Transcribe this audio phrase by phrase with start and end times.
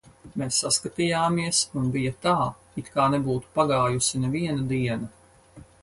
[0.41, 2.35] Mēs saskatījāmies, un bija tā,
[2.83, 5.67] it kā nebūtu pagājusi neviena diena.